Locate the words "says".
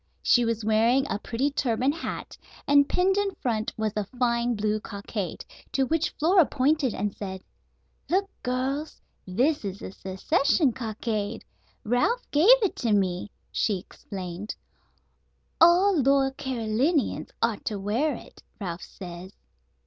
18.81-19.33